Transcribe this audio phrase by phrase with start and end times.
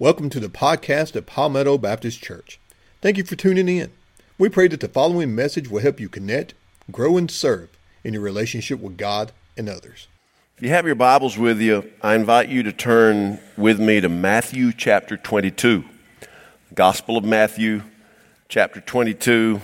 [0.00, 2.58] Welcome to the podcast of Palmetto Baptist Church.
[3.00, 3.92] Thank you for tuning in.
[4.38, 6.54] We pray that the following message will help you connect,
[6.90, 7.68] grow, and serve
[8.02, 10.08] in your relationship with God and others.
[10.56, 14.08] If you have your Bibles with you, I invite you to turn with me to
[14.08, 15.84] Matthew chapter 22.
[16.74, 17.84] Gospel of Matthew
[18.48, 19.60] chapter 22.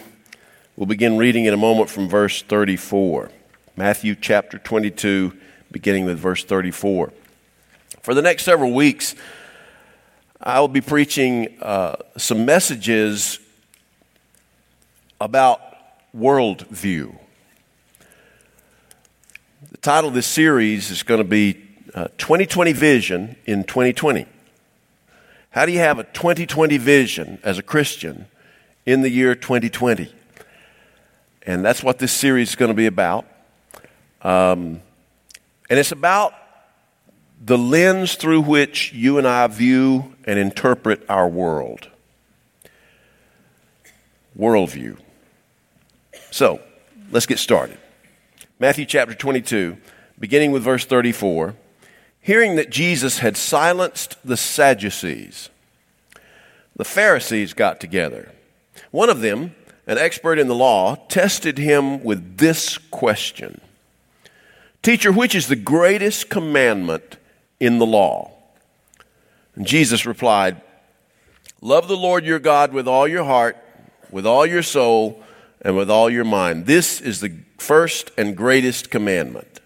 [0.77, 3.33] We'll begin reading in a moment from verse 34.
[3.75, 5.33] Matthew chapter 22,
[5.73, 7.13] beginning with verse 34.
[8.01, 9.17] For the next several weeks,
[10.43, 13.41] I will be preaching uh, some messages
[15.21, 15.61] about
[16.17, 17.15] worldview.
[19.71, 21.63] The title of this series is going to be
[21.95, 24.25] uh, 2020 Vision in 2020.
[25.51, 28.27] How do you have a 2020 vision as a Christian
[28.87, 30.11] in the year 2020?
[31.43, 33.27] And that's what this series is going to be about.
[34.23, 34.81] Um,
[35.69, 36.33] and it's about
[37.41, 41.89] the lens through which you and I view and interpret our world.
[44.39, 44.99] Worldview.
[46.31, 46.61] So,
[47.11, 47.79] let's get started.
[48.59, 49.79] Matthew chapter 22,
[50.19, 51.55] beginning with verse 34.
[52.21, 55.49] Hearing that Jesus had silenced the Sadducees,
[56.77, 58.31] the Pharisees got together.
[58.91, 59.55] One of them,
[59.87, 63.63] an expert in the law, tested him with this question
[64.83, 67.17] Teacher, which is the greatest commandment
[67.61, 68.33] in the law?
[69.55, 70.61] And Jesus replied,
[71.61, 73.57] Love the Lord your God with all your heart,
[74.11, 75.23] with all your soul,
[75.61, 76.67] and with all your mind.
[76.67, 79.61] This is the first and greatest commandment.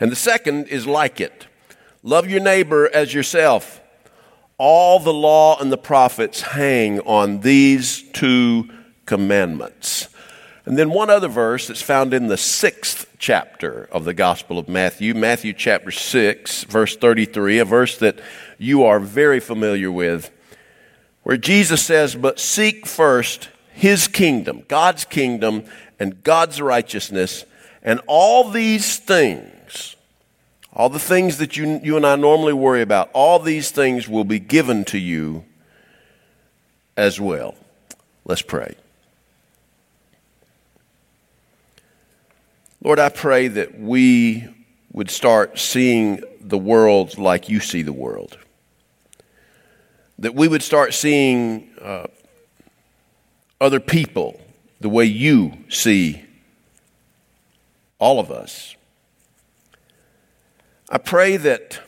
[0.00, 1.46] And the second is like it
[2.02, 3.80] love your neighbor as yourself.
[4.56, 8.68] All the law and the prophets hang on these two
[9.06, 10.08] commandments.
[10.64, 14.66] And then one other verse that's found in the sixth chapter of the Gospel of
[14.66, 18.18] Matthew, Matthew chapter 6, verse 33, a verse that
[18.58, 20.30] you are very familiar with,
[21.22, 25.64] where Jesus says, But seek first his kingdom, God's kingdom,
[26.00, 27.44] and God's righteousness,
[27.82, 29.96] and all these things,
[30.72, 34.24] all the things that you, you and I normally worry about, all these things will
[34.24, 35.44] be given to you
[36.96, 37.54] as well.
[38.24, 38.76] Let's pray.
[42.82, 44.48] Lord, I pray that we
[44.90, 48.38] would start seeing the world like you see the world.
[50.18, 52.06] That we would start seeing uh,
[53.60, 54.40] other people
[54.80, 56.24] the way you see
[57.98, 58.74] all of us.
[60.88, 61.80] I pray that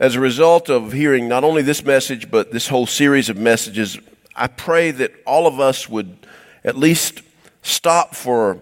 [0.00, 3.96] as a result of hearing not only this message, but this whole series of messages,
[4.34, 6.26] I pray that all of us would
[6.64, 7.22] at least
[7.62, 8.60] stop for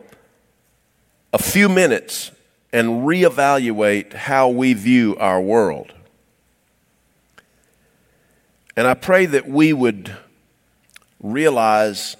[1.32, 2.30] a few minutes
[2.72, 5.92] and reevaluate how we view our world.
[8.76, 10.16] And I pray that we would
[11.20, 12.16] realize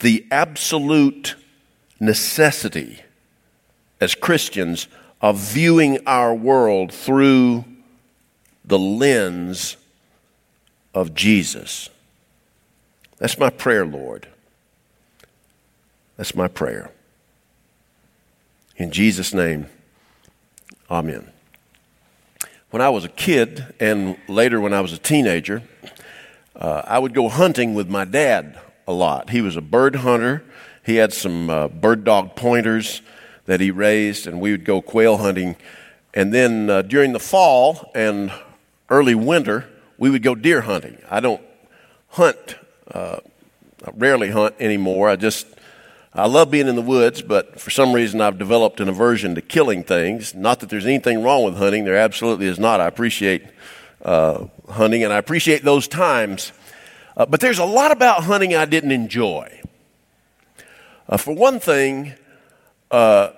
[0.00, 1.36] the absolute
[2.00, 3.00] necessity
[4.00, 4.88] as Christians
[5.20, 7.64] of viewing our world through
[8.64, 9.76] the lens
[10.94, 11.88] of Jesus.
[13.18, 14.26] That's my prayer, Lord.
[16.16, 16.90] That's my prayer.
[18.76, 19.66] In Jesus' name,
[20.90, 21.30] amen.
[22.70, 25.62] When I was a kid, and later when I was a teenager,
[26.56, 29.28] uh, I would go hunting with my dad a lot.
[29.28, 30.42] He was a bird hunter.
[30.84, 33.02] He had some uh, bird dog pointers
[33.44, 35.56] that he raised, and we would go quail hunting.
[36.14, 38.32] And then uh, during the fall and
[38.88, 39.68] early winter,
[39.98, 40.96] we would go deer hunting.
[41.10, 41.42] I don't
[42.08, 42.56] hunt,
[42.90, 43.18] uh,
[43.84, 45.10] I rarely hunt anymore.
[45.10, 45.46] I just
[46.14, 49.40] I love being in the woods, but for some reason I've developed an aversion to
[49.40, 50.34] killing things.
[50.34, 52.80] Not that there's anything wrong with hunting, there absolutely is not.
[52.80, 53.44] I appreciate
[54.04, 56.52] uh, hunting and I appreciate those times.
[57.16, 59.60] Uh, but there's a lot about hunting I didn't enjoy.
[61.08, 62.12] Uh, for one thing,
[62.90, 63.30] uh,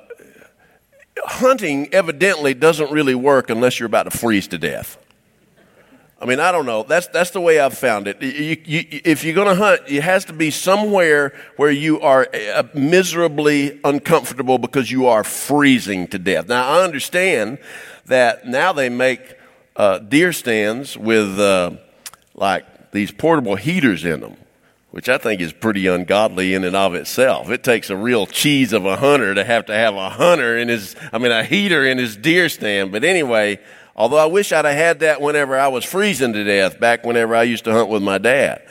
[1.19, 4.99] hunting evidently doesn't really work unless you're about to freeze to death.
[6.25, 6.85] I mean, I don't know.
[6.85, 8.23] That's, that's the way I've found it.
[8.23, 12.27] You, you, if you're going to hunt, it has to be somewhere where you are
[12.33, 16.49] uh, miserably uncomfortable because you are freezing to death.
[16.49, 17.59] Now, I understand
[18.07, 19.37] that now they make
[19.77, 21.73] uh, deer stands with uh,
[22.35, 24.39] like these portable heaters in them,
[24.93, 27.51] which I think is pretty ungodly in and of itself.
[27.51, 30.69] It takes a real cheese of a hunter to have to have a hunter in
[30.69, 32.93] his, I mean, a heater in his deer stand.
[32.93, 33.59] But anyway,
[33.97, 37.35] Although I wish I'd have had that whenever I was freezing to death, back whenever
[37.35, 38.63] I used to hunt with my dad.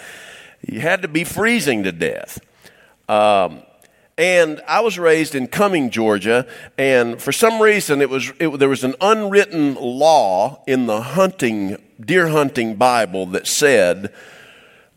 [0.67, 2.39] You had to be freezing to death.
[3.07, 3.63] Um,
[4.15, 6.45] And I was raised in Cumming, Georgia,
[6.77, 11.77] and for some reason it was it, there was an unwritten law in the hunting
[11.99, 14.13] deer hunting Bible that said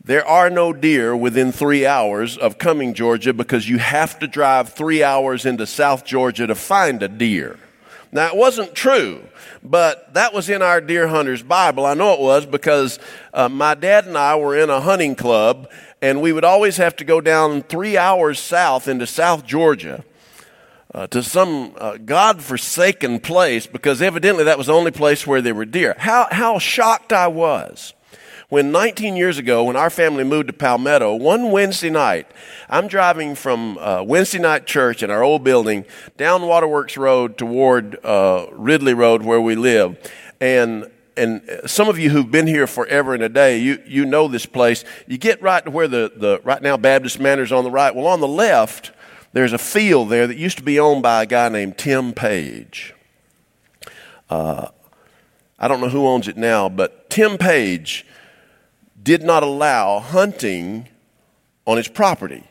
[0.03, 4.73] there are no deer within three hours of Cumming, Georgia, because you have to drive
[4.73, 7.57] three hours into South Georgia to find a deer.
[8.11, 9.21] Now, it wasn't true,
[9.63, 11.85] but that was in our deer hunter's Bible.
[11.85, 12.99] I know it was because
[13.33, 15.69] uh, my dad and I were in a hunting club,
[16.01, 20.03] and we would always have to go down three hours south into South Georgia.
[20.93, 25.53] Uh, to some uh, God-forsaken place because evidently that was the only place where there
[25.53, 25.93] were deer.
[25.97, 27.93] How, how shocked I was
[28.49, 32.27] when 19 years ago, when our family moved to Palmetto, one Wednesday night,
[32.69, 35.83] I'm driving from uh, Wednesday night church in our old building
[36.15, 39.97] down Waterworks Road toward uh, Ridley Road where we live.
[40.39, 44.27] And and some of you who've been here forever and a day, you, you know
[44.27, 44.85] this place.
[45.07, 47.93] You get right to where the, the right now Baptist Manor's on the right.
[47.95, 48.91] Well, on the left,
[49.33, 52.93] there's a field there that used to be owned by a guy named Tim Page.
[54.29, 54.67] Uh,
[55.57, 58.05] I don't know who owns it now, but Tim Page
[59.07, 60.85] did not allow hunting
[61.65, 62.43] on his property.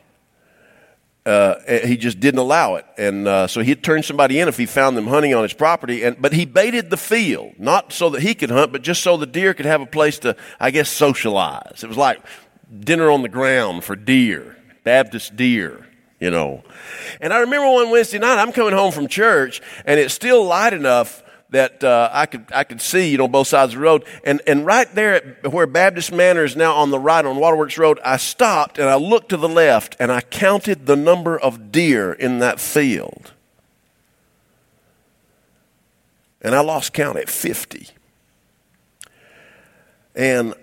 [1.23, 1.55] Uh,
[1.85, 4.97] he just didn't allow it, and uh, so he'd turn somebody in if he found
[4.97, 6.01] them hunting on his property.
[6.01, 9.17] And but he baited the field not so that he could hunt, but just so
[9.17, 11.83] the deer could have a place to, I guess, socialize.
[11.83, 12.21] It was like
[12.79, 15.83] dinner on the ground for deer, Baptist deer
[16.19, 16.63] you know.
[17.21, 20.73] And I remember one Wednesday night, I'm coming home from church, and it's still light
[20.73, 24.05] enough that uh, I could I could see, you know, both sides of the road.
[24.23, 27.77] And and right there at where Baptist Manor is now on the right on Waterworks
[27.77, 31.71] Road, I stopped and I looked to the left and I counted the number of
[31.71, 33.31] deer in that field.
[36.41, 37.89] And I lost count at 50.
[40.15, 40.53] And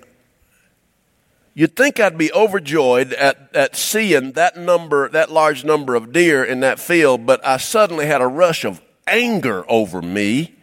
[1.56, 6.42] You'd think I'd be overjoyed at, at seeing that number, that large number of deer
[6.42, 10.53] in that field, but I suddenly had a rush of anger over me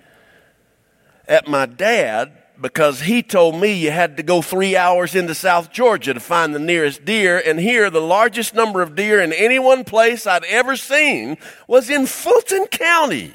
[1.31, 2.30] at my dad
[2.60, 6.54] because he told me you had to go three hours into South Georgia to find
[6.54, 10.44] the nearest deer, and here the largest number of deer in any one place I'd
[10.44, 11.38] ever seen
[11.68, 13.33] was in Fulton County.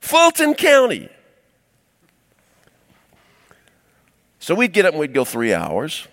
[0.00, 1.10] Fulton County.
[4.40, 6.08] So we'd get up and we'd go three hours.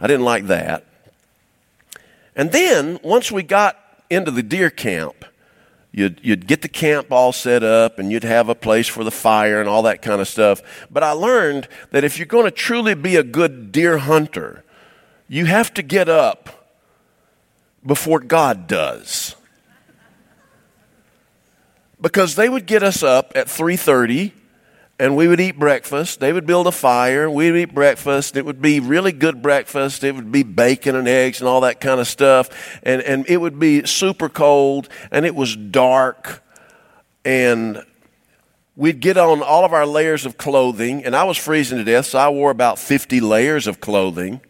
[0.00, 0.84] I didn't like that.
[2.34, 3.78] And then once we got
[4.10, 5.26] into the deer camp,
[5.96, 9.10] you'd, you'd get the camp all set up and you'd have a place for the
[9.10, 10.62] fire and all that kind of stuff.
[10.90, 14.62] But I learned that if you're going to truly be a good deer hunter,
[15.26, 16.70] you have to get up
[17.84, 19.34] before God does.
[21.98, 24.32] Because they would get us up at 3:30
[24.98, 26.20] and we would eat breakfast.
[26.20, 27.30] They would build a fire.
[27.30, 28.36] We'd eat breakfast.
[28.36, 30.02] It would be really good breakfast.
[30.04, 32.80] It would be bacon and eggs and all that kind of stuff.
[32.82, 36.42] And, and it would be super cold and it was dark.
[37.24, 37.84] And
[38.74, 41.04] we'd get on all of our layers of clothing.
[41.04, 44.40] And I was freezing to death, so I wore about 50 layers of clothing.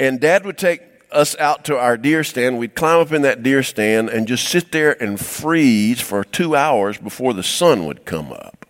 [0.00, 0.82] And dad would take
[1.12, 2.58] us out to our deer stand.
[2.58, 6.56] We'd climb up in that deer stand and just sit there and freeze for two
[6.56, 8.66] hours before the sun would come up.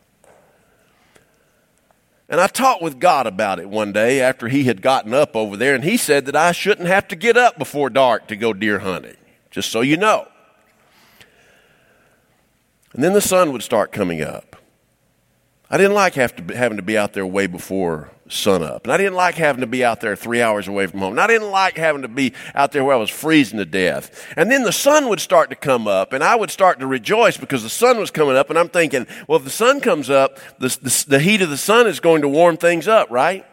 [2.29, 5.57] And I talked with God about it one day after he had gotten up over
[5.57, 8.53] there, and he said that I shouldn't have to get up before dark to go
[8.53, 9.17] deer hunting,
[9.51, 10.29] just so you know.
[12.93, 14.57] And then the sun would start coming up.
[15.69, 18.85] I didn't like to, having to be out there way before sun up.
[18.85, 21.13] And I didn't like having to be out there three hours away from home.
[21.13, 24.27] And I didn't like having to be out there where I was freezing to death.
[24.37, 27.37] And then the sun would start to come up, and I would start to rejoice
[27.37, 28.51] because the sun was coming up.
[28.51, 31.57] And I'm thinking, well, if the sun comes up, the, the, the heat of the
[31.57, 33.47] sun is going to warm things up, right?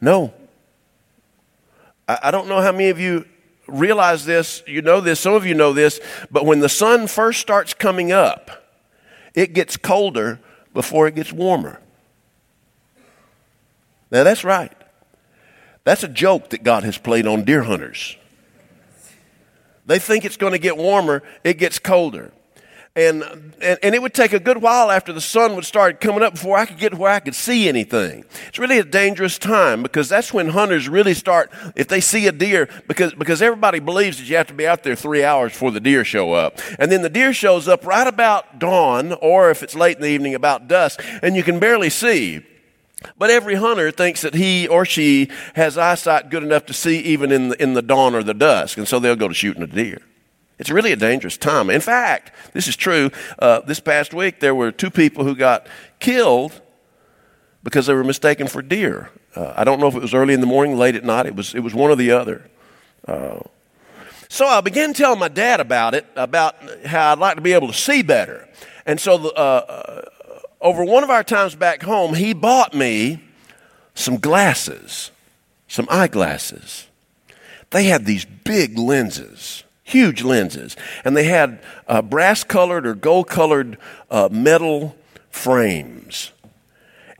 [0.00, 0.32] No.
[2.08, 3.26] I, I don't know how many of you
[3.66, 4.62] realize this.
[4.66, 5.20] You know this.
[5.20, 6.00] Some of you know this.
[6.30, 8.50] But when the sun first starts coming up,
[9.34, 10.40] it gets colder
[10.74, 11.79] before it gets warmer.
[14.10, 14.72] Now, that's right.
[15.84, 18.16] That's a joke that God has played on deer hunters.
[19.86, 22.32] They think it's going to get warmer, it gets colder.
[22.96, 23.22] And,
[23.62, 26.34] and, and, it would take a good while after the sun would start coming up
[26.34, 28.24] before I could get where I could see anything.
[28.48, 32.32] It's really a dangerous time because that's when hunters really start, if they see a
[32.32, 35.70] deer, because, because everybody believes that you have to be out there three hours before
[35.70, 36.58] the deer show up.
[36.80, 40.08] And then the deer shows up right about dawn, or if it's late in the
[40.08, 42.44] evening, about dusk, and you can barely see.
[43.18, 47.32] But every hunter thinks that he or she has eyesight good enough to see even
[47.32, 49.66] in the, in the dawn or the dusk, and so they'll go to shooting a
[49.66, 50.02] deer.
[50.58, 51.70] It's really a dangerous time.
[51.70, 53.10] In fact, this is true.
[53.38, 55.66] Uh, this past week, there were two people who got
[56.00, 56.60] killed
[57.62, 59.10] because they were mistaken for deer.
[59.34, 61.24] Uh, I don't know if it was early in the morning, late at night.
[61.24, 62.50] It was, it was one or the other.
[63.08, 63.40] Uh,
[64.28, 67.68] so I began telling my dad about it, about how I'd like to be able
[67.68, 68.46] to see better.
[68.84, 70.02] And so the, uh, uh,
[70.60, 73.22] over one of our times back home, he bought me
[73.94, 75.10] some glasses,
[75.68, 76.86] some eyeglasses.
[77.70, 83.28] They had these big lenses, huge lenses, and they had uh, brass colored or gold
[83.28, 83.78] colored
[84.10, 84.96] uh, metal
[85.30, 86.32] frames.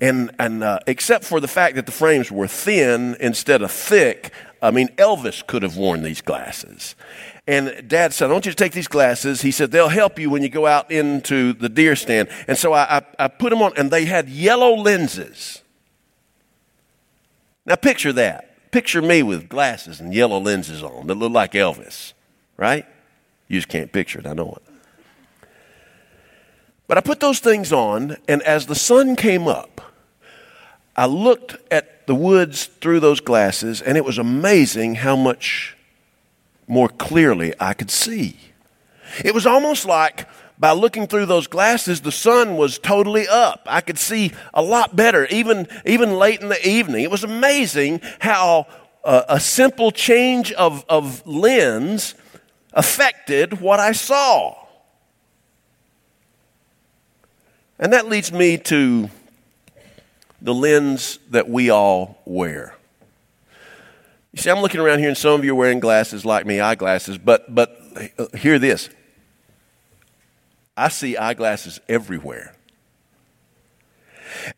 [0.01, 4.33] And, and uh, except for the fact that the frames were thin instead of thick,
[4.63, 6.95] I mean, Elvis could have worn these glasses.
[7.47, 9.43] And dad said, I want you to take these glasses.
[9.43, 12.29] He said, they'll help you when you go out into the deer stand.
[12.47, 15.63] And so I, I, I put them on, and they had yellow lenses.
[17.67, 18.71] Now picture that.
[18.71, 22.13] Picture me with glasses and yellow lenses on that look like Elvis,
[22.57, 22.87] right?
[23.49, 25.49] You just can't picture it, I know it.
[26.87, 29.81] But I put those things on, and as the sun came up,
[31.01, 35.75] I looked at the woods through those glasses, and it was amazing how much
[36.69, 38.37] more clearly I could see.
[39.25, 40.29] It was almost like
[40.59, 43.63] by looking through those glasses, the sun was totally up.
[43.65, 47.03] I could see a lot better, even, even late in the evening.
[47.03, 48.67] It was amazing how
[49.03, 52.15] uh, a simple change of, of lens
[52.75, 54.55] affected what I saw.
[57.79, 59.09] And that leads me to
[60.43, 62.75] the lens that we all wear.
[64.33, 66.61] You see, I'm looking around here, and some of you are wearing glasses like me,
[66.61, 67.81] eyeglasses, but, but
[68.37, 68.89] hear this.
[70.77, 72.55] I see eyeglasses everywhere.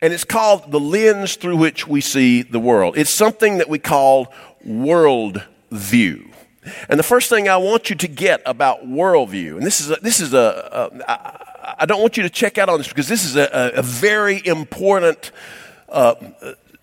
[0.00, 2.98] And it's called the lens through which we see the world.
[2.98, 4.32] It's something that we call
[4.64, 6.28] world view.
[6.88, 9.96] And the first thing I want you to get about worldview, and this is a,
[9.96, 13.08] this is a, a I, I don't want you to check out on this because
[13.08, 15.32] this is a, a very important
[15.92, 16.14] uh,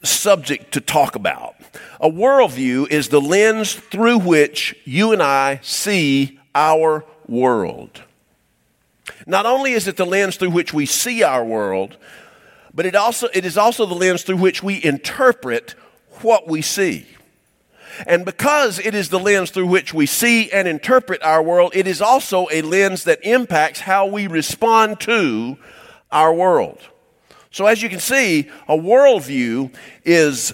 [0.03, 1.55] subject to talk about.
[1.99, 8.03] A worldview is the lens through which you and I see our world.
[9.25, 11.97] Not only is it the lens through which we see our world,
[12.73, 15.75] but it, also, it is also the lens through which we interpret
[16.21, 17.05] what we see.
[18.07, 21.87] And because it is the lens through which we see and interpret our world, it
[21.87, 25.57] is also a lens that impacts how we respond to
[26.11, 26.79] our world.
[27.51, 29.73] So, as you can see, a worldview
[30.05, 30.53] is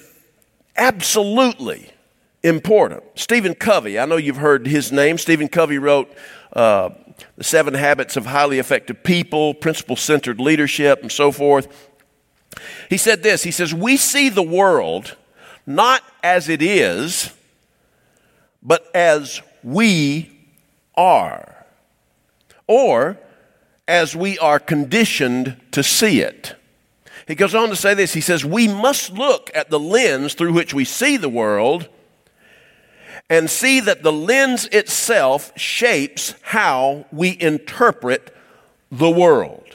[0.77, 1.89] absolutely
[2.43, 3.03] important.
[3.15, 5.17] Stephen Covey, I know you've heard his name.
[5.17, 6.09] Stephen Covey wrote
[6.53, 6.89] uh,
[7.37, 11.89] The Seven Habits of Highly Effective People, Principle Centered Leadership, and so forth.
[12.89, 15.17] He said this He says, We see the world
[15.65, 17.33] not as it is,
[18.61, 20.31] but as we
[20.95, 21.65] are,
[22.67, 23.17] or
[23.87, 26.55] as we are conditioned to see it.
[27.27, 28.13] He goes on to say this.
[28.13, 31.89] He says, We must look at the lens through which we see the world
[33.29, 38.35] and see that the lens itself shapes how we interpret
[38.91, 39.65] the world.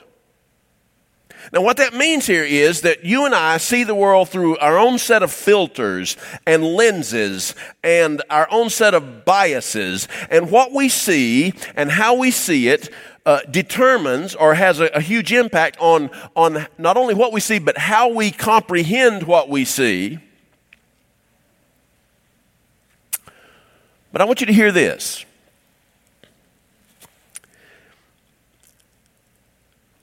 [1.52, 4.78] Now, what that means here is that you and I see the world through our
[4.78, 6.16] own set of filters
[6.46, 10.06] and lenses and our own set of biases.
[10.30, 12.92] And what we see and how we see it
[13.26, 17.58] uh, determines or has a, a huge impact on, on not only what we see,
[17.58, 20.18] but how we comprehend what we see.
[24.12, 25.24] But I want you to hear this.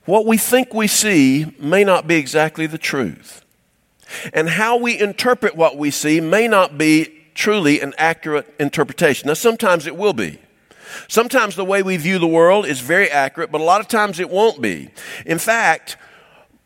[0.04, 3.44] What we think we see may not be exactly the truth.
[4.32, 9.28] And how we interpret what we see may not be truly an accurate interpretation.
[9.28, 10.38] Now, sometimes it will be.
[11.08, 14.20] Sometimes the way we view the world is very accurate, but a lot of times
[14.20, 14.90] it won't be.
[15.26, 15.96] In fact,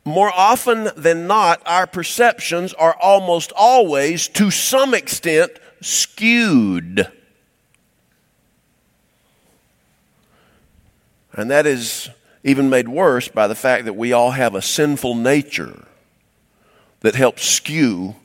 [0.04, 7.10] more often than not, our perceptions are almost always, to some extent, skewed.
[11.34, 12.10] And that is
[12.44, 15.86] even made worse by the fact that we all have a sinful nature
[17.00, 18.16] that helps skew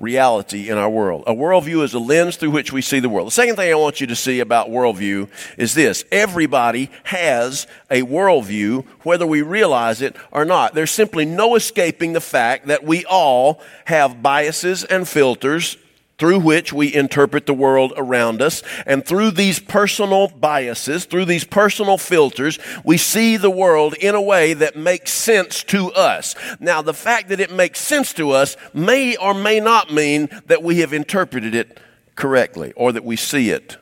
[0.00, 1.22] reality in our world.
[1.26, 3.28] A worldview is a lens through which we see the world.
[3.28, 5.28] The second thing I want you to see about worldview
[5.58, 6.04] is this.
[6.10, 10.74] Everybody has a worldview, whether we realize it or not.
[10.74, 15.76] There's simply no escaping the fact that we all have biases and filters
[16.20, 18.62] through which we interpret the world around us.
[18.86, 24.20] And through these personal biases, through these personal filters, we see the world in a
[24.20, 26.34] way that makes sense to us.
[26.60, 30.62] Now, the fact that it makes sense to us may or may not mean that
[30.62, 31.80] we have interpreted it
[32.16, 33.78] correctly or that we see it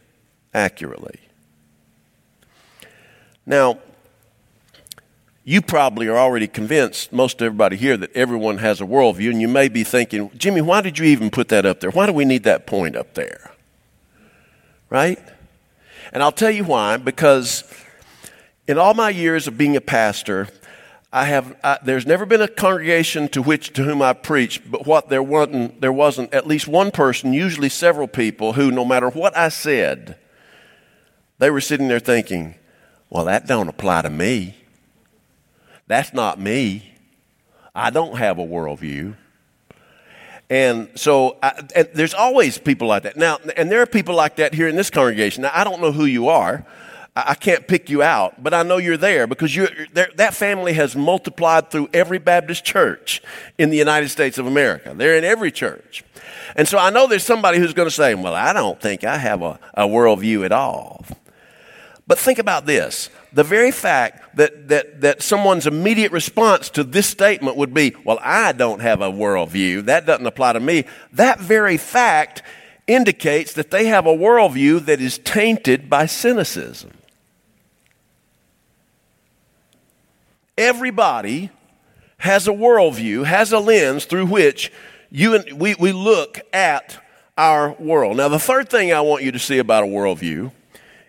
[0.54, 1.18] accurately.
[3.45, 3.80] Now,
[5.49, 9.49] you probably are already convinced, most everybody here, that everyone has a worldview, and you
[9.49, 11.90] may be thinking, Jimmy, why did you even put that up there?
[11.90, 13.52] Why do we need that point up there?
[14.90, 15.19] right?
[16.12, 17.64] And I'll tell you why, because
[18.67, 20.49] in all my years of being a pastor,
[21.12, 24.87] I have, I, there's never been a congregation to which, to whom I preached, but
[24.87, 29.09] what there wasn't, there wasn't at least one person, usually several people, who no matter
[29.09, 30.17] what I said,
[31.38, 32.55] they were sitting there thinking,
[33.11, 34.55] well, that don't apply to me.
[35.88, 36.95] That's not me.
[37.75, 39.16] I don't have a worldview.
[40.50, 43.16] And so I, and there's always people like that.
[43.16, 45.42] Now, and there are people like that here in this congregation.
[45.42, 46.64] Now, I don't know who you are.
[47.16, 50.95] I can't pick you out, but I know you're there because you're, that family has
[50.95, 53.21] multiplied through every Baptist church
[53.57, 54.95] in the United States of America.
[54.95, 56.04] They're in every church.
[56.54, 59.18] And so I know there's somebody who's going to say, well, I don't think I
[59.18, 61.04] have a, a worldview at all.
[62.09, 63.11] But think about this.
[63.35, 68.19] The very fact that, that, that someone's immediate response to this statement would be, well,
[68.23, 69.85] I don't have a worldview.
[69.85, 70.87] That doesn't apply to me.
[71.12, 72.43] That very fact
[72.87, 76.93] indicates that they have a worldview that is tainted by cynicism.
[80.57, 81.50] Everybody
[82.17, 84.73] has a worldview, has a lens through which
[85.11, 87.05] you and we, we look at
[87.37, 88.17] our world.
[88.17, 90.53] Now, the third thing I want you to see about a worldview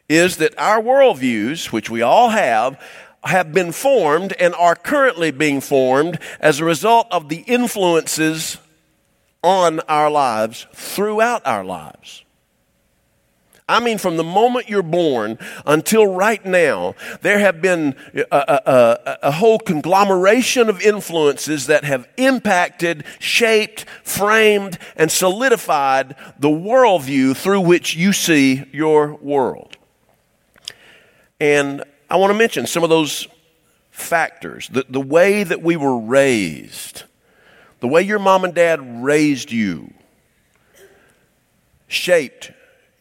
[0.10, 2.82] is that our worldviews, which we all have,
[3.24, 8.58] have been formed and are currently being formed as a result of the influences
[9.44, 12.24] on our lives throughout our lives.
[13.68, 19.18] I mean, from the moment you're born until right now, there have been a, a,
[19.28, 27.62] a, whole conglomeration of influences that have impacted, shaped, framed, and solidified the worldview through
[27.62, 29.78] which you see your world.
[31.40, 33.28] And I want to mention some of those
[33.92, 37.04] factors the, the way that we were raised,
[37.80, 39.94] the way your mom and dad raised you,
[41.88, 42.52] shaped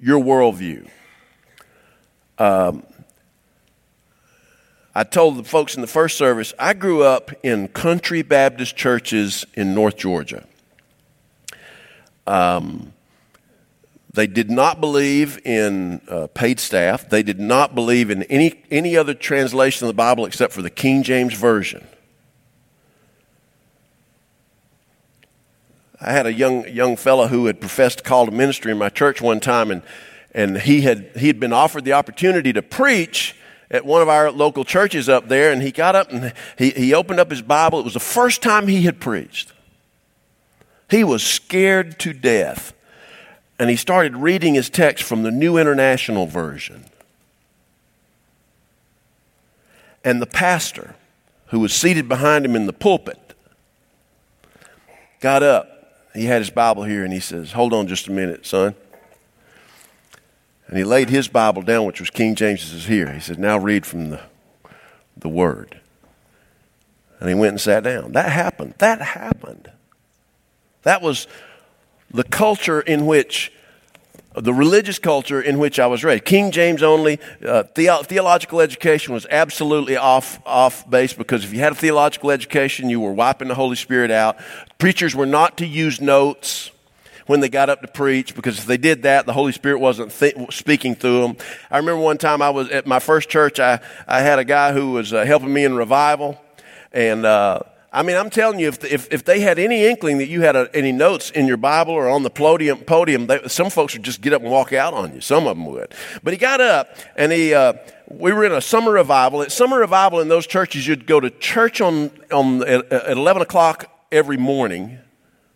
[0.00, 0.88] your worldview.
[2.38, 2.84] Um,
[4.94, 9.44] I told the folks in the first service, I grew up in country Baptist churches
[9.54, 10.44] in North Georgia.
[12.26, 12.92] Um,
[14.18, 17.08] they did not believe in uh, paid staff.
[17.08, 20.70] They did not believe in any, any other translation of the Bible except for the
[20.70, 21.86] King James Version.
[26.00, 28.88] I had a young young fellow who had professed to call to ministry in my
[28.88, 29.82] church one time, and
[30.34, 33.36] and he had he had been offered the opportunity to preach
[33.70, 36.92] at one of our local churches up there, and he got up and he, he
[36.92, 37.78] opened up his Bible.
[37.78, 39.52] It was the first time he had preached.
[40.90, 42.72] He was scared to death,
[43.58, 46.84] and he started reading his text from the New International Version.
[50.04, 50.94] And the pastor,
[51.46, 53.34] who was seated behind him in the pulpit,
[55.20, 55.78] got up
[56.18, 58.74] he had his Bible here and he says, Hold on just a minute, son.
[60.66, 63.12] And he laid his Bible down, which was King James's here.
[63.12, 64.20] He said, Now read from the,
[65.16, 65.80] the Word.
[67.20, 68.12] And he went and sat down.
[68.12, 68.74] That happened.
[68.78, 69.70] That happened.
[70.82, 71.26] That was
[72.10, 73.52] the culture in which
[74.34, 76.24] the religious culture in which I was raised.
[76.24, 77.18] King James only.
[77.44, 82.30] Uh, the- theological education was absolutely off, off base because if you had a theological
[82.30, 84.36] education, you were wiping the Holy Spirit out.
[84.78, 86.70] Preachers were not to use notes
[87.26, 90.10] when they got up to preach because if they did that, the Holy Spirit wasn't
[90.12, 91.36] th- speaking through them.
[91.70, 94.72] I remember one time I was at my first church, I, I had a guy
[94.72, 96.40] who was uh, helping me in revival,
[96.92, 100.28] and uh, I mean, I'm telling you, if, if, if they had any inkling that
[100.28, 103.70] you had a, any notes in your Bible or on the podium, podium they, some
[103.70, 105.22] folks would just get up and walk out on you.
[105.22, 105.94] Some of them would.
[106.22, 107.74] But he got up and he, uh,
[108.06, 109.40] we were in a summer revival.
[109.40, 113.40] At summer revival in those churches, you'd go to church on, on, at, at 11
[113.40, 114.98] o'clock every morning,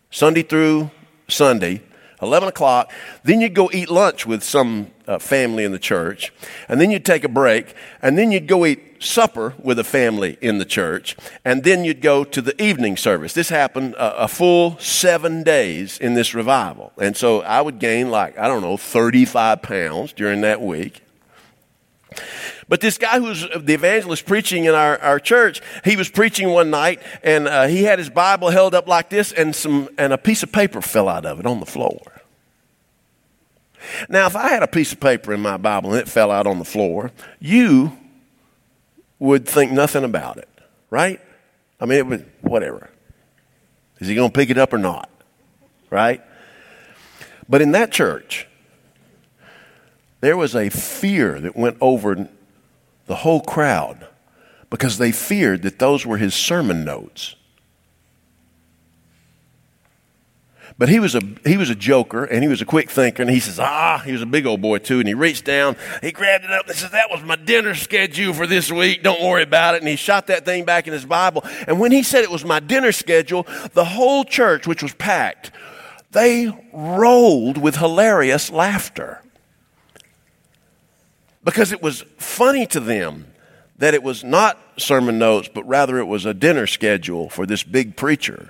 [0.09, 0.89] Sunday through
[1.27, 1.81] Sunday.
[2.23, 2.91] 11 o'clock.
[3.23, 6.33] Then you'd go eat lunch with some uh, family in the church.
[6.67, 7.75] And then you'd take a break.
[8.01, 11.15] And then you'd go eat supper with a family in the church.
[11.43, 13.33] And then you'd go to the evening service.
[13.33, 16.91] This happened uh, a full seven days in this revival.
[16.99, 21.01] And so I would gain like, I don't know, 35 pounds during that week.
[22.69, 26.49] But this guy who was the evangelist preaching in our, our church, he was preaching
[26.49, 30.13] one night and uh, he had his Bible held up like this and, some, and
[30.13, 32.01] a piece of paper fell out of it on the floor.
[34.09, 36.47] Now, if I had a piece of paper in my Bible and it fell out
[36.47, 37.97] on the floor, you
[39.19, 40.49] would think nothing about it,
[40.89, 41.19] right?
[41.79, 42.89] I mean, it would, whatever.
[43.99, 45.09] Is he going to pick it up or not?
[45.89, 46.21] Right?
[47.47, 48.47] But in that church,
[50.21, 52.29] there was a fear that went over
[53.05, 54.07] the whole crowd
[54.69, 57.35] because they feared that those were his sermon notes.
[60.77, 63.29] But he was a he was a joker and he was a quick thinker and
[63.29, 64.99] he says, ah, he was a big old boy too.
[64.99, 68.33] And he reached down, he grabbed it up and says, That was my dinner schedule
[68.33, 69.03] for this week.
[69.03, 69.81] Don't worry about it.
[69.81, 71.43] And he shot that thing back in his Bible.
[71.67, 75.51] And when he said it was my dinner schedule, the whole church, which was packed,
[76.11, 79.21] they rolled with hilarious laughter.
[81.43, 83.27] Because it was funny to them
[83.77, 87.63] that it was not sermon notes, but rather it was a dinner schedule for this
[87.63, 88.49] big preacher.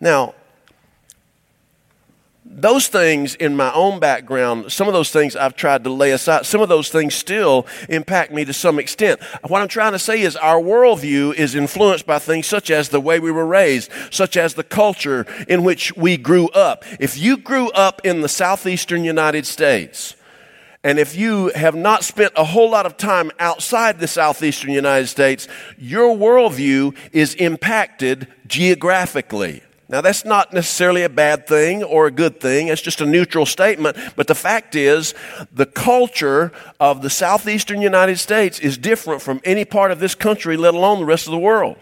[0.00, 0.34] Now,
[2.52, 6.46] those things in my own background, some of those things I've tried to lay aside.
[6.46, 9.22] Some of those things still impact me to some extent.
[9.46, 13.00] What I'm trying to say is our worldview is influenced by things such as the
[13.00, 16.84] way we were raised, such as the culture in which we grew up.
[16.98, 20.16] If you grew up in the southeastern United States,
[20.82, 25.06] and if you have not spent a whole lot of time outside the southeastern United
[25.06, 25.46] States,
[25.78, 29.62] your worldview is impacted geographically.
[29.90, 32.68] Now, that's not necessarily a bad thing or a good thing.
[32.68, 33.96] It's just a neutral statement.
[34.14, 35.14] But the fact is,
[35.52, 40.56] the culture of the southeastern United States is different from any part of this country,
[40.56, 41.76] let alone the rest of the world.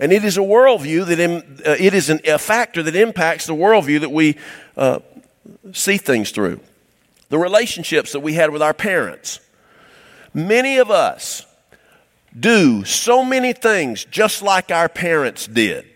[0.00, 3.54] And it is a worldview that, uh, it is an, a factor that impacts the
[3.54, 4.36] worldview that we
[4.76, 4.98] uh,
[5.72, 6.58] see things through.
[7.28, 9.38] The relationships that we had with our parents.
[10.34, 11.46] Many of us
[12.36, 15.93] do so many things just like our parents did.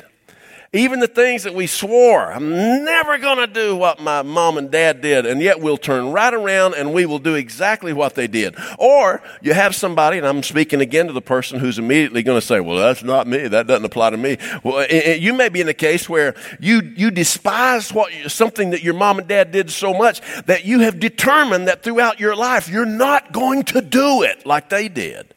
[0.75, 4.71] Even the things that we swore, I'm never going to do what my mom and
[4.71, 8.27] dad did, and yet we'll turn right around and we will do exactly what they
[8.27, 8.55] did.
[8.79, 12.47] Or you have somebody, and I'm speaking again to the person who's immediately going to
[12.47, 13.49] say, Well, that's not me.
[13.49, 14.37] That doesn't apply to me.
[14.63, 18.95] Well, you may be in a case where you, you despise what, something that your
[18.95, 22.85] mom and dad did so much that you have determined that throughout your life you're
[22.85, 25.33] not going to do it like they did.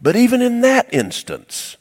[0.00, 1.76] But even in that instance,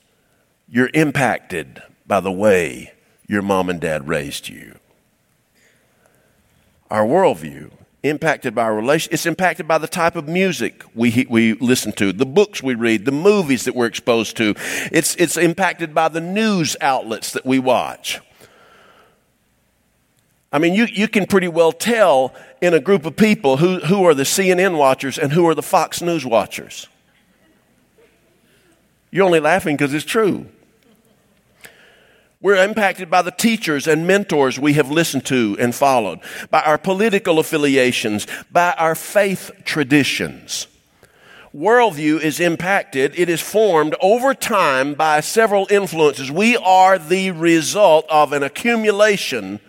[0.67, 2.93] you're impacted by the way
[3.27, 4.77] your mom and dad raised you.
[6.89, 7.71] Our worldview
[8.03, 12.13] impacted by our relation it's impacted by the type of music we, we listen to
[12.13, 14.53] the books we read the movies that we're exposed to.
[14.91, 18.21] It's, it's impacted by the news outlets that we watch.
[20.51, 24.05] I mean you, you can pretty well tell in a group of people who, who
[24.05, 26.87] are the cnn watchers and who are the fox news watchers.
[29.09, 30.47] You're only laughing because it's true
[32.45, 36.19] we're impacted by the teachers and mentors we have listened to and followed,
[36.51, 40.67] by our political affiliations, by our faith traditions.
[41.55, 46.29] Worldview is impacted, it is formed over time by several influences.
[46.29, 49.60] We are the result of an accumulation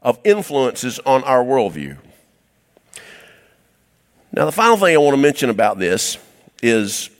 [0.00, 1.98] of influences on our worldview.
[4.32, 6.16] Now, the final thing I want to mention about this
[6.62, 7.10] is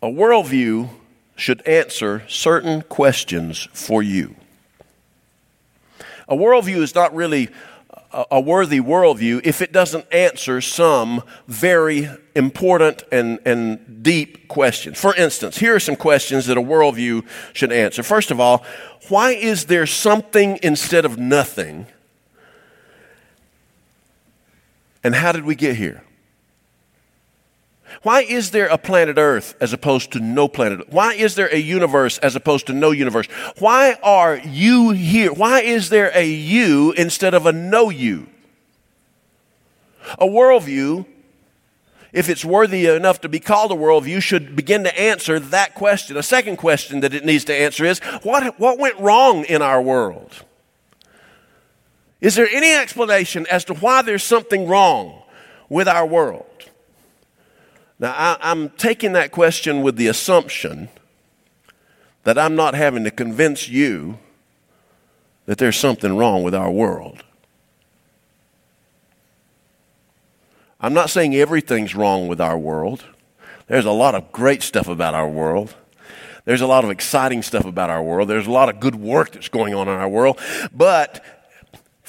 [0.00, 0.88] a worldview
[1.36, 4.34] should answer certain questions for you.
[6.28, 7.48] A worldview is not really
[8.30, 15.00] a worthy worldview if it doesn't answer some very important and, and deep questions.
[15.00, 18.02] For instance, here are some questions that a worldview should answer.
[18.02, 18.64] First of all,
[19.08, 21.86] why is there something instead of nothing?
[25.02, 26.04] And how did we get here?
[28.02, 30.92] Why is there a planet Earth as opposed to no planet?
[30.92, 33.26] Why is there a universe as opposed to no universe?
[33.58, 35.32] Why are you here?
[35.32, 38.26] Why is there a you instead of a no you?
[40.18, 41.06] A worldview,
[42.12, 46.16] if it's worthy enough to be called a worldview, should begin to answer that question.
[46.16, 49.80] A second question that it needs to answer is what, what went wrong in our
[49.80, 50.44] world?
[52.20, 55.22] Is there any explanation as to why there's something wrong
[55.68, 56.46] with our world?
[58.02, 60.88] Now, I, am taking that question with the assumption
[62.24, 64.18] that I'm not having to convince you
[65.46, 67.22] that there's something wrong with our world.
[70.80, 73.04] I'm not saying everything's wrong with our world.
[73.68, 75.72] There's a lot of great stuff about our world.
[76.44, 78.28] There's a lot of exciting stuff about our world.
[78.28, 80.40] There's a lot of good work that's going on in our world.
[80.74, 81.24] But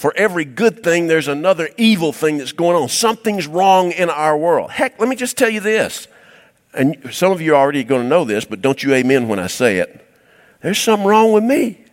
[0.04, 2.90] for every good thing, there's another evil thing that's going on.
[2.90, 4.70] Something's wrong in our world.
[4.70, 6.10] Heck, let me just tell you this.
[6.74, 9.40] And some of you are already going to know this, but don't you amen when
[9.40, 10.06] I say it.
[10.60, 11.86] There's something wrong with me.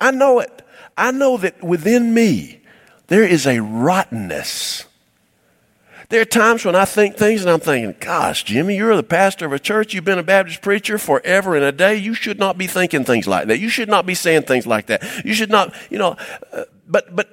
[0.00, 0.62] I know it.
[0.96, 2.62] I know that within me,
[3.08, 4.86] there is a rottenness
[6.08, 9.44] there are times when I think things and I'm thinking, gosh, Jimmy, you're the pastor
[9.44, 9.92] of a church.
[9.92, 11.96] You've been a Baptist preacher forever and a day.
[11.96, 13.58] You should not be thinking things like that.
[13.58, 15.02] You should not be saying things like that.
[15.24, 16.16] You should not, you know,
[16.52, 17.28] uh, but, but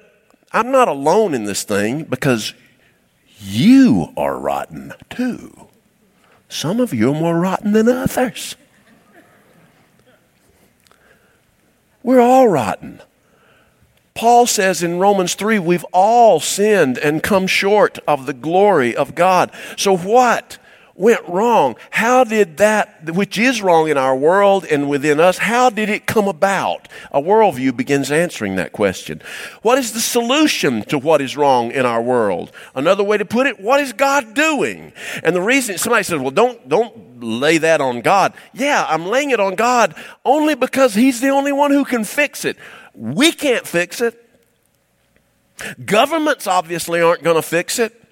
[0.52, 2.52] I'm not alone in this thing because
[3.38, 5.68] you are rotten too.
[6.50, 8.56] Some of you are more rotten than others.
[12.02, 13.00] We're all rotten.
[14.16, 19.14] Paul says in Romans 3, we've all sinned and come short of the glory of
[19.14, 19.52] God.
[19.76, 20.58] So what
[20.94, 21.76] went wrong?
[21.90, 26.06] How did that, which is wrong in our world and within us, how did it
[26.06, 26.88] come about?
[27.12, 29.20] A worldview begins answering that question.
[29.62, 32.50] What is the solution to what is wrong in our world?
[32.74, 34.92] Another way to put it, what is God doing?
[35.22, 38.32] And the reason, somebody says, well, don't, don't lay that on God.
[38.54, 42.44] Yeah, I'm laying it on God only because He's the only one who can fix
[42.44, 42.56] it.
[42.96, 44.22] We can't fix it.
[45.84, 48.02] Governments obviously aren't going to fix it.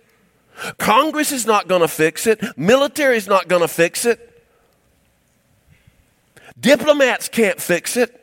[0.79, 2.43] Congress is not going to fix it.
[2.57, 4.31] Military is not going to fix it.
[6.59, 8.21] Diplomats can't fix it.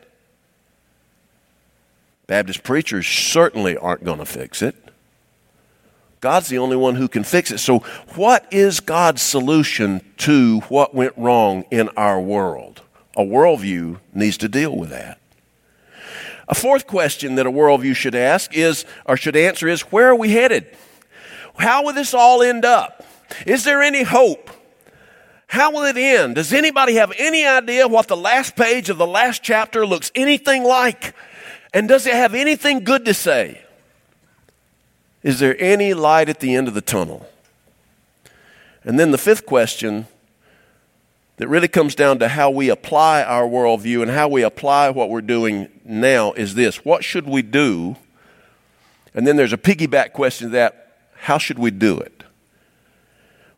[2.27, 4.75] Baptist preachers certainly aren't going to fix it.
[6.21, 7.57] God's the only one who can fix it.
[7.57, 7.79] So,
[8.15, 12.81] what is God's solution to what went wrong in our world?
[13.17, 15.19] A worldview needs to deal with that.
[16.51, 20.15] A fourth question that a worldview should ask is, or should answer, is where are
[20.15, 20.67] we headed?
[21.57, 23.05] How will this all end up?
[23.47, 24.49] Is there any hope?
[25.47, 26.35] How will it end?
[26.35, 30.63] Does anybody have any idea what the last page of the last chapter looks anything
[30.63, 31.15] like?
[31.73, 33.61] And does it have anything good to say?
[35.23, 37.25] Is there any light at the end of the tunnel?
[38.83, 40.07] And then the fifth question
[41.41, 45.09] that really comes down to how we apply our worldview and how we apply what
[45.09, 47.95] we're doing now is this What should we do?
[49.15, 52.23] And then there's a piggyback question to that how should we do it?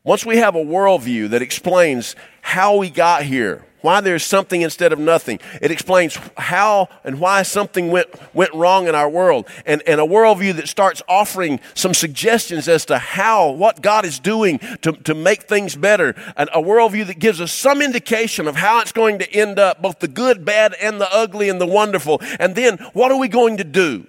[0.01, 4.93] Once we have a worldview that explains how we got here, why there's something instead
[4.93, 5.39] of nothing.
[5.61, 9.45] It explains how and why something went, went wrong in our world.
[9.65, 14.19] And, and a worldview that starts offering some suggestions as to how, what God is
[14.19, 16.15] doing to, to make things better.
[16.37, 19.81] And a worldview that gives us some indication of how it's going to end up,
[19.81, 22.21] both the good, bad, and the ugly and the wonderful.
[22.39, 24.07] And then what are we going to do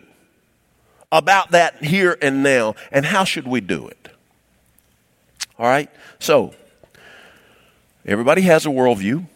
[1.10, 2.76] about that here and now?
[2.92, 4.08] And how should we do it?
[5.58, 5.90] All right?
[6.20, 6.54] So,
[8.06, 9.26] everybody has a worldview.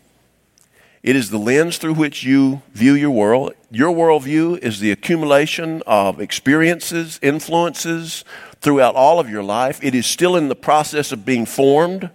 [1.08, 3.54] It is the lens through which you view your world.
[3.70, 8.26] Your worldview is the accumulation of experiences, influences
[8.60, 9.82] throughout all of your life.
[9.82, 12.10] It is still in the process of being formed.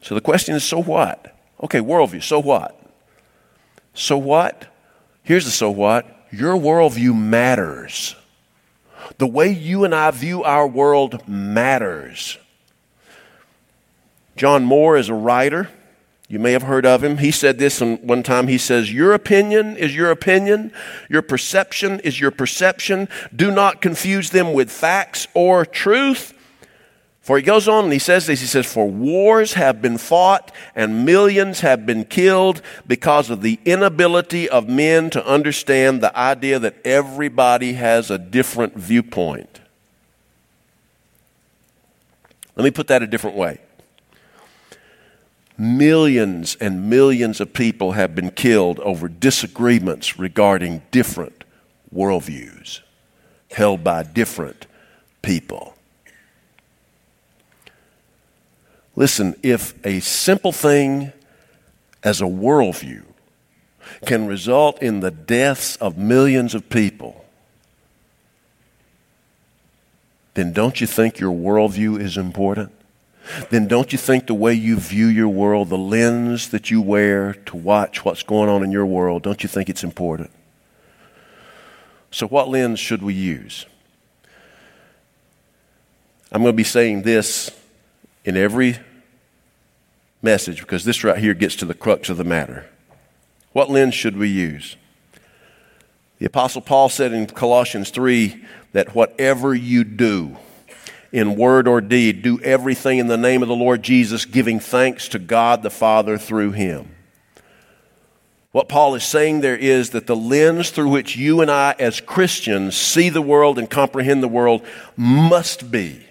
[0.00, 1.36] So the question is so what?
[1.60, 2.80] Okay, worldview, so what?
[3.94, 4.72] So what?
[5.24, 8.14] Here's the so what your worldview matters.
[9.18, 12.38] The way you and I view our world matters.
[14.36, 15.70] John Moore is a writer.
[16.28, 17.18] You may have heard of him.
[17.18, 18.48] He said this one time.
[18.48, 20.72] He says, Your opinion is your opinion.
[21.08, 23.08] Your perception is your perception.
[23.34, 26.32] Do not confuse them with facts or truth.
[27.20, 30.50] For he goes on and he says this He says, For wars have been fought
[30.74, 36.58] and millions have been killed because of the inability of men to understand the idea
[36.58, 39.60] that everybody has a different viewpoint.
[42.56, 43.60] Let me put that a different way.
[45.56, 51.44] Millions and millions of people have been killed over disagreements regarding different
[51.94, 52.80] worldviews
[53.52, 54.66] held by different
[55.22, 55.74] people.
[58.96, 61.12] Listen, if a simple thing
[62.02, 63.04] as a worldview
[64.06, 67.24] can result in the deaths of millions of people,
[70.34, 72.72] then don't you think your worldview is important?
[73.50, 77.34] Then don't you think the way you view your world, the lens that you wear
[77.46, 80.30] to watch what's going on in your world, don't you think it's important?
[82.10, 83.66] So, what lens should we use?
[86.30, 87.50] I'm going to be saying this
[88.24, 88.78] in every
[90.22, 92.66] message because this right here gets to the crux of the matter.
[93.52, 94.76] What lens should we use?
[96.18, 100.36] The Apostle Paul said in Colossians 3 that whatever you do,
[101.14, 105.06] in word or deed, do everything in the name of the Lord Jesus, giving thanks
[105.06, 106.92] to God the Father through him.
[108.50, 112.00] What Paul is saying there is that the lens through which you and I, as
[112.00, 116.04] Christians, see the world and comprehend the world must be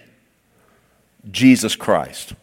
[1.30, 2.34] Jesus Christ.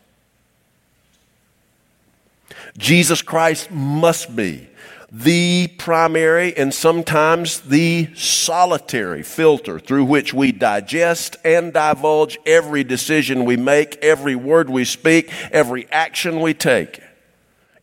[2.77, 4.69] Jesus Christ must be
[5.13, 13.45] the primary and sometimes the solitary filter through which we digest and divulge every decision
[13.45, 17.01] we make, every word we speak, every action we take.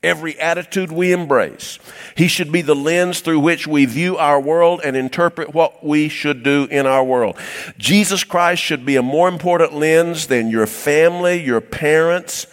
[0.03, 1.79] every attitude we embrace.
[2.15, 6.07] He should be the lens through which we view our world and interpret what we
[6.07, 7.37] should do in our world.
[7.77, 12.47] Jesus Christ should be a more important lens than your family, your parents,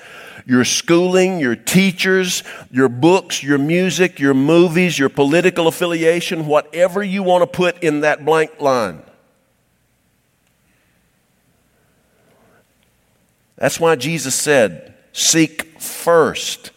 [0.46, 7.22] your schooling, your teachers, your books, your music, your movies, your political affiliation, whatever you
[7.22, 9.02] want to put in that blank line.
[13.56, 16.72] That's why Jesus said, Seek first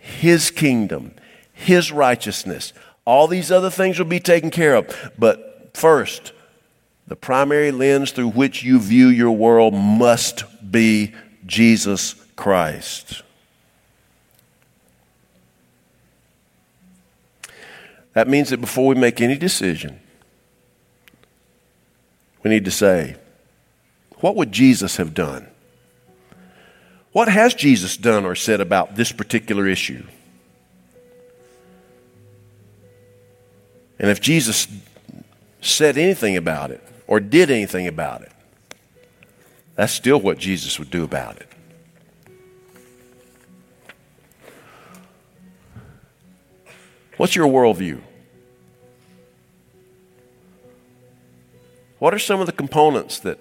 [0.00, 1.12] his kingdom,
[1.52, 2.72] His righteousness.
[3.04, 5.12] All these other things will be taken care of.
[5.18, 6.32] But first,
[7.06, 11.14] the primary lens through which you view your world must be
[11.46, 13.20] Jesus Christ.
[18.14, 20.00] That means that before we make any decision,
[22.42, 23.16] we need to say,
[24.20, 25.48] what would Jesus have done?
[27.12, 30.06] What has Jesus done or said about this particular issue?
[33.98, 34.66] And if Jesus
[35.60, 38.32] said anything about it or did anything about it,
[39.74, 41.49] that's still what Jesus would do about it.
[47.20, 48.00] What's your worldview?
[51.98, 53.38] What are some of the components that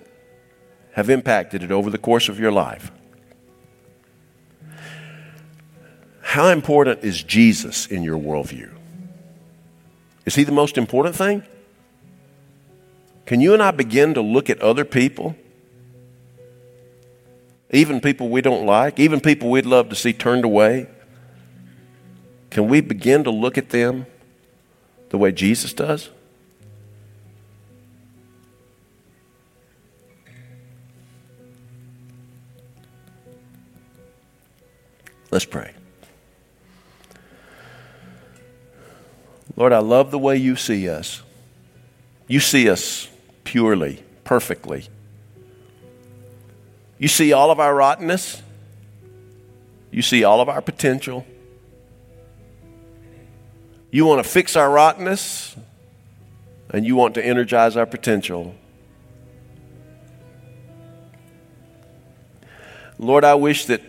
[0.96, 2.92] have impacted it over the course of your life?
[6.20, 8.70] How important is Jesus in your worldview?
[10.26, 11.44] Is he the most important thing?
[13.26, 15.38] Can you and I begin to look at other people,
[17.72, 20.88] even people we don't like, even people we'd love to see turned away?
[22.50, 24.06] Can we begin to look at them
[25.10, 26.10] the way Jesus does?
[35.32, 35.74] Let's pray.
[39.56, 41.22] Lord, I love the way you see us.
[42.28, 43.10] You see us
[43.44, 44.88] purely, perfectly.
[46.98, 48.42] You see all of our rottenness.
[49.92, 51.26] You see all of our potential.
[53.92, 55.56] You want to fix our rottenness,
[56.70, 58.54] and you want to energize our potential.
[63.00, 63.82] Lord, I wish that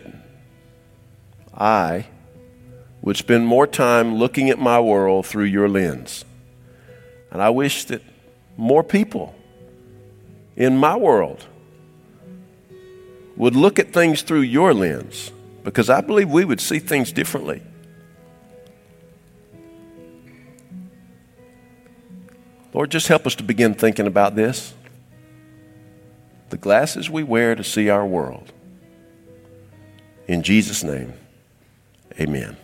[1.53, 2.07] I
[3.01, 6.25] would spend more time looking at my world through your lens.
[7.31, 8.01] And I wish that
[8.57, 9.35] more people
[10.55, 11.45] in my world
[13.35, 15.31] would look at things through your lens
[15.63, 17.61] because I believe we would see things differently.
[22.73, 24.73] Lord, just help us to begin thinking about this.
[26.49, 28.51] The glasses we wear to see our world.
[30.27, 31.13] In Jesus' name,
[32.19, 32.57] amen.